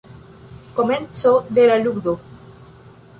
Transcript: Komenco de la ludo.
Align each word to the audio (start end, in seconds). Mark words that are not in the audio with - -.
Komenco 0.79 1.35
de 1.59 1.67
la 1.67 1.77
ludo. 1.85 2.17